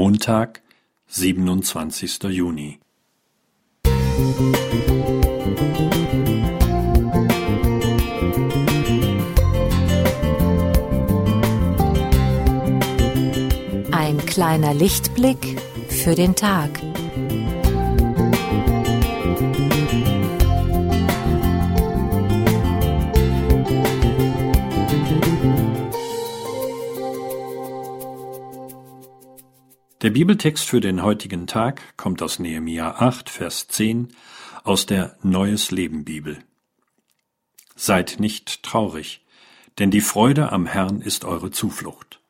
Montag, 0.00 0.62
27. 1.08 2.22
Juni. 2.30 2.78
Ein 13.90 14.18
kleiner 14.24 14.72
Lichtblick 14.72 15.60
für 15.88 16.14
den 16.14 16.36
Tag. 16.36 16.70
Der 30.00 30.10
Bibeltext 30.10 30.64
für 30.64 30.80
den 30.80 31.02
heutigen 31.02 31.48
Tag 31.48 31.96
kommt 31.96 32.22
aus 32.22 32.38
Nehemia 32.38 33.00
8, 33.00 33.28
Vers 33.28 33.66
10 33.66 34.06
aus 34.62 34.86
der 34.86 35.16
Neues 35.24 35.72
Leben 35.72 36.04
Bibel. 36.04 36.38
Seid 37.74 38.20
nicht 38.20 38.62
traurig, 38.62 39.24
denn 39.80 39.90
die 39.90 40.00
Freude 40.00 40.52
am 40.52 40.66
Herrn 40.66 41.00
ist 41.00 41.24
eure 41.24 41.50
Zuflucht. 41.50 42.20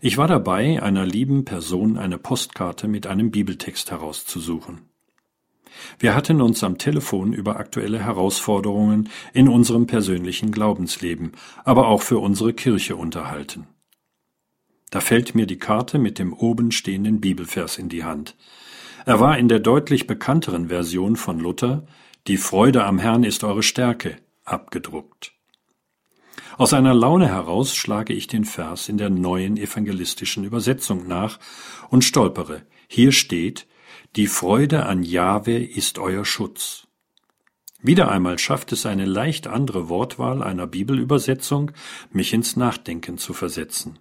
Ich 0.00 0.18
war 0.18 0.28
dabei, 0.28 0.80
einer 0.80 1.04
lieben 1.04 1.44
Person 1.44 1.98
eine 1.98 2.16
Postkarte 2.16 2.86
mit 2.86 3.08
einem 3.08 3.32
Bibeltext 3.32 3.90
herauszusuchen. 3.90 4.82
Wir 5.98 6.14
hatten 6.14 6.40
uns 6.40 6.62
am 6.62 6.78
Telefon 6.78 7.32
über 7.32 7.56
aktuelle 7.56 7.98
Herausforderungen 7.98 9.08
in 9.32 9.48
unserem 9.48 9.88
persönlichen 9.88 10.52
Glaubensleben, 10.52 11.32
aber 11.64 11.88
auch 11.88 12.02
für 12.02 12.20
unsere 12.20 12.52
Kirche 12.52 12.94
unterhalten. 12.94 13.66
Da 14.92 15.00
fällt 15.00 15.34
mir 15.34 15.46
die 15.46 15.58
Karte 15.58 15.98
mit 15.98 16.18
dem 16.18 16.34
oben 16.34 16.70
stehenden 16.70 17.18
Bibelvers 17.18 17.78
in 17.78 17.88
die 17.88 18.04
Hand. 18.04 18.36
Er 19.06 19.20
war 19.20 19.38
in 19.38 19.48
der 19.48 19.58
deutlich 19.58 20.06
bekannteren 20.06 20.68
Version 20.68 21.16
von 21.16 21.40
Luther 21.40 21.86
Die 22.26 22.36
Freude 22.36 22.84
am 22.84 22.98
Herrn 22.98 23.24
ist 23.24 23.42
eure 23.42 23.62
Stärke 23.62 24.16
abgedruckt. 24.44 25.32
Aus 26.58 26.74
einer 26.74 26.92
Laune 26.92 27.26
heraus 27.28 27.74
schlage 27.74 28.12
ich 28.12 28.26
den 28.26 28.44
Vers 28.44 28.90
in 28.90 28.98
der 28.98 29.08
neuen 29.08 29.56
evangelistischen 29.56 30.44
Übersetzung 30.44 31.08
nach 31.08 31.40
und 31.88 32.04
stolpere. 32.04 32.66
Hier 32.86 33.12
steht 33.12 33.66
Die 34.14 34.26
Freude 34.26 34.84
an 34.84 35.02
Jahwe 35.02 35.56
ist 35.56 35.98
euer 35.98 36.26
Schutz. 36.26 36.86
Wieder 37.80 38.10
einmal 38.10 38.38
schafft 38.38 38.72
es 38.72 38.84
eine 38.84 39.06
leicht 39.06 39.46
andere 39.46 39.88
Wortwahl 39.88 40.42
einer 40.42 40.66
Bibelübersetzung, 40.66 41.70
mich 42.10 42.34
ins 42.34 42.56
Nachdenken 42.56 43.16
zu 43.16 43.32
versetzen. 43.32 43.98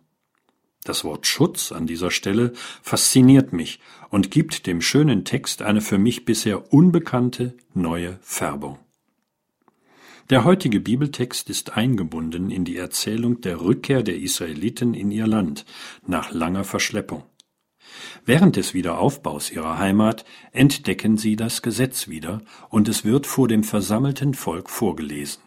Das 0.84 1.04
Wort 1.04 1.28
Schutz 1.28 1.72
an 1.72 1.86
dieser 1.86 2.10
Stelle 2.10 2.54
fasziniert 2.82 3.54
mich 3.54 3.80
und 4.10 4.32
gibt 4.32 4.66
dem 4.66 4.82
schönen 4.82 5.26
Text 5.26 5.62
eine 5.62 5.82
für 5.82 6.00
mich 6.00 6.26
bisher 6.26 6.74
unbekannte 6.74 7.56
neue 7.74 8.18
Färbung. 8.22 8.80
Der 10.32 10.44
heutige 10.44 10.80
Bibeltext 10.80 11.50
ist 11.50 11.78
eingebunden 11.78 12.52
in 12.52 12.64
die 12.64 12.78
Erzählung 12.78 13.42
der 13.42 13.62
Rückkehr 13.62 14.02
der 14.02 14.18
Israeliten 14.18 14.94
in 14.94 15.12
ihr 15.12 15.28
Land 15.28 15.66
nach 16.08 16.32
langer 16.32 16.64
Verschleppung. 16.64 17.24
Während 18.26 18.56
des 18.56 18.74
Wiederaufbaus 18.74 19.52
ihrer 19.52 19.78
Heimat 19.78 20.26
entdecken 20.52 21.18
sie 21.18 21.36
das 21.36 21.62
Gesetz 21.62 22.08
wieder 22.08 22.42
und 22.70 22.88
es 22.88 23.04
wird 23.04 23.28
vor 23.28 23.48
dem 23.48 23.64
versammelten 23.64 24.34
Volk 24.34 24.70
vorgelesen. 24.70 25.44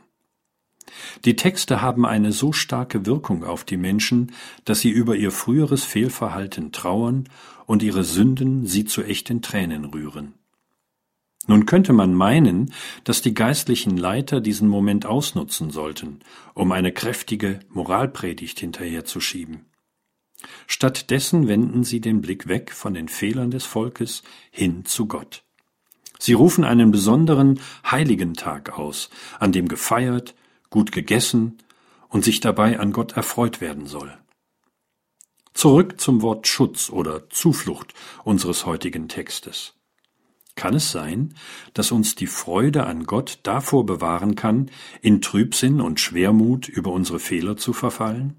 Die 1.24 1.36
Texte 1.36 1.82
haben 1.82 2.06
eine 2.06 2.32
so 2.32 2.52
starke 2.52 3.06
Wirkung 3.06 3.44
auf 3.44 3.64
die 3.64 3.76
Menschen, 3.76 4.32
dass 4.64 4.80
sie 4.80 4.90
über 4.90 5.16
ihr 5.16 5.30
früheres 5.30 5.84
Fehlverhalten 5.84 6.72
trauern 6.72 7.28
und 7.66 7.82
ihre 7.82 8.04
Sünden 8.04 8.66
sie 8.66 8.84
zu 8.84 9.02
echten 9.02 9.42
Tränen 9.42 9.84
rühren. 9.86 10.34
Nun 11.46 11.66
könnte 11.66 11.92
man 11.92 12.14
meinen, 12.14 12.72
dass 13.04 13.20
die 13.20 13.34
geistlichen 13.34 13.96
Leiter 13.96 14.40
diesen 14.40 14.68
Moment 14.68 15.04
ausnutzen 15.04 15.70
sollten, 15.70 16.20
um 16.54 16.72
eine 16.72 16.92
kräftige 16.92 17.60
Moralpredigt 17.68 18.60
hinterherzuschieben. 18.60 19.66
Stattdessen 20.66 21.48
wenden 21.48 21.84
sie 21.84 22.00
den 22.00 22.20
Blick 22.20 22.48
weg 22.48 22.72
von 22.72 22.94
den 22.94 23.08
Fehlern 23.08 23.50
des 23.50 23.64
Volkes 23.64 24.22
hin 24.50 24.84
zu 24.84 25.06
Gott. 25.06 25.42
Sie 26.18 26.32
rufen 26.32 26.64
einen 26.64 26.90
besonderen 26.90 27.60
heiligen 27.90 28.34
Tag 28.34 28.78
aus, 28.78 29.10
an 29.38 29.52
dem 29.52 29.68
gefeiert, 29.68 30.34
gut 30.74 30.90
gegessen 30.90 31.58
und 32.08 32.24
sich 32.24 32.40
dabei 32.40 32.80
an 32.80 32.90
Gott 32.90 33.12
erfreut 33.12 33.60
werden 33.60 33.86
soll. 33.86 34.12
Zurück 35.52 36.00
zum 36.00 36.20
Wort 36.20 36.48
Schutz 36.48 36.90
oder 36.90 37.30
Zuflucht 37.30 37.94
unseres 38.24 38.66
heutigen 38.66 39.06
Textes. 39.06 39.74
Kann 40.56 40.74
es 40.74 40.90
sein, 40.90 41.34
dass 41.74 41.92
uns 41.92 42.16
die 42.16 42.26
Freude 42.26 42.86
an 42.86 43.04
Gott 43.04 43.38
davor 43.44 43.86
bewahren 43.86 44.34
kann, 44.34 44.68
in 45.00 45.20
Trübsinn 45.20 45.80
und 45.80 46.00
Schwermut 46.00 46.66
über 46.68 46.90
unsere 46.90 47.20
Fehler 47.20 47.56
zu 47.56 47.72
verfallen? 47.72 48.34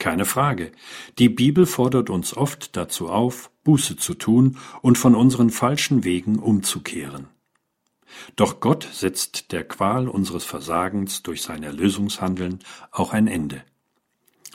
Keine 0.00 0.24
Frage. 0.24 0.72
Die 1.20 1.28
Bibel 1.28 1.66
fordert 1.66 2.10
uns 2.10 2.36
oft 2.36 2.76
dazu 2.76 3.08
auf, 3.08 3.52
Buße 3.62 3.94
zu 3.94 4.14
tun 4.14 4.58
und 4.82 4.98
von 4.98 5.14
unseren 5.14 5.50
falschen 5.50 6.02
Wegen 6.02 6.40
umzukehren. 6.40 7.28
Doch 8.36 8.60
Gott 8.60 8.88
setzt 8.92 9.52
der 9.52 9.64
Qual 9.64 10.08
unseres 10.08 10.44
Versagens 10.44 11.22
durch 11.22 11.42
sein 11.42 11.62
Erlösungshandeln 11.62 12.60
auch 12.90 13.12
ein 13.12 13.26
Ende. 13.26 13.64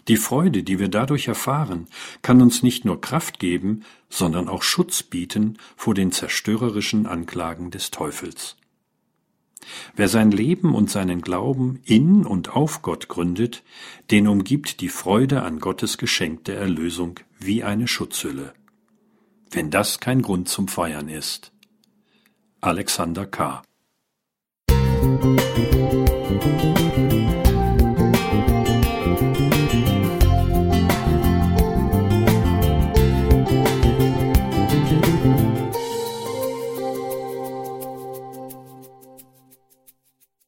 Die 0.08 0.18
Freude, 0.18 0.64
die 0.64 0.80
wir 0.80 0.88
dadurch 0.88 1.28
erfahren, 1.28 1.88
kann 2.22 2.42
uns 2.42 2.64
nicht 2.64 2.84
nur 2.84 3.00
Kraft 3.00 3.40
geben, 3.40 3.84
sondern 4.10 4.50
auch 4.50 4.64
Schutz 4.64 5.04
bieten 5.04 5.58
vor 5.76 5.94
den 5.94 6.12
zerstörerischen 6.12 7.06
Anklagen 7.06 7.70
des 7.70 7.92
Teufels. 7.92 8.56
Wer 9.96 10.08
sein 10.08 10.32
Leben 10.32 10.74
und 10.74 10.90
seinen 10.90 11.22
Glauben 11.22 11.80
in 11.86 12.26
und 12.26 12.56
auf 12.56 12.82
Gott 12.82 13.08
gründet, 13.08 13.64
den 14.10 14.28
umgibt 14.28 14.82
die 14.82 14.90
Freude 14.90 15.44
an 15.44 15.60
Gottes 15.60 15.98
Geschenk 15.98 16.46
der 16.46 16.58
Erlösung 16.58 17.20
wie 17.38 17.64
eine 17.64 17.88
Schutzhülle. 17.88 18.54
Wenn 19.52 19.70
das 19.70 20.00
kein 20.00 20.22
Grund 20.22 20.50
zum 20.50 20.68
Feiern 20.68 21.10
ist. 21.10 21.52
Alexander 22.62 23.26
K. 23.26 23.62
Musik 26.30 27.39